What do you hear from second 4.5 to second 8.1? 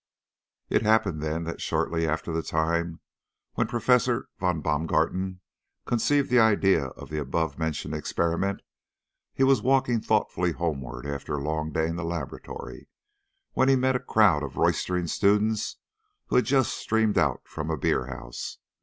Baumgarten conceived the idea of the above mentioned